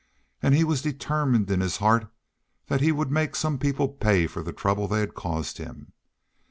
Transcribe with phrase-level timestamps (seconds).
[0.41, 2.07] And he was determined in his heart
[2.69, 5.93] that he would make some people pay for the trouble they had caused him.